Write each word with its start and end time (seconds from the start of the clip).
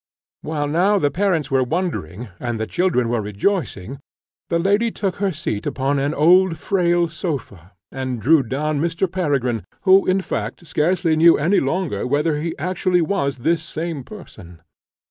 While 0.41 0.67
now 0.67 0.97
the 0.97 1.11
parents 1.11 1.51
were 1.51 1.61
wondering, 1.61 2.29
and 2.39 2.59
the 2.59 2.65
children 2.65 3.07
were 3.07 3.21
rejoicing, 3.21 3.99
the 4.49 4.57
lady 4.57 4.89
took 4.89 5.17
her 5.17 5.31
seat 5.31 5.67
upon 5.67 5.99
an 5.99 6.15
old 6.15 6.57
frail 6.57 7.07
sofa, 7.07 7.73
and 7.91 8.19
drew 8.19 8.41
down 8.41 8.81
Mr. 8.81 9.05
Peregrine, 9.07 9.63
who, 9.81 10.07
in 10.07 10.21
fact, 10.21 10.65
scarcely 10.65 11.15
knew 11.15 11.37
any 11.37 11.59
longer 11.59 12.07
whether 12.07 12.37
he 12.39 12.57
actually 12.57 13.01
was 13.03 13.37
this 13.45 13.61
same 13.61 14.03
person. 14.03 14.63